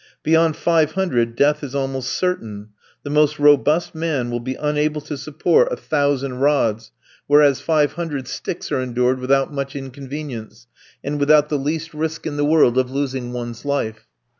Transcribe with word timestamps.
Beyond 0.23 0.55
five 0.55 0.93
hundred 0.93 1.35
death 1.35 1.63
is 1.63 1.75
almost 1.75 2.11
certain; 2.13 2.69
the 3.03 3.11
most 3.11 3.37
robust 3.37 3.93
man 3.93 4.31
will 4.31 4.39
be 4.39 4.55
unable 4.55 4.99
to 5.01 5.15
support 5.15 5.71
a 5.71 5.75
thousand 5.75 6.39
rods, 6.39 6.91
whereas 7.27 7.61
five 7.61 7.93
hundred 7.93 8.27
sticks 8.27 8.71
are 8.71 8.81
endured 8.81 9.19
without 9.19 9.53
much 9.53 9.75
inconvenience, 9.75 10.65
and 11.03 11.19
without 11.19 11.49
the 11.49 11.59
least 11.59 11.93
risk 11.93 12.25
in 12.25 12.35
the 12.35 12.45
world 12.45 12.79
of 12.79 12.89
losing 12.89 13.31
one's 13.31 13.63
life. 13.63 14.07